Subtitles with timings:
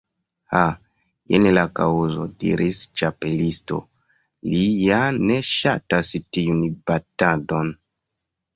[0.51, 0.61] "Ha,
[1.33, 3.79] jen la kaŭzo," diris la Ĉapelisto.
[4.55, 7.73] "Li ja ne ŝatas tiun batadon.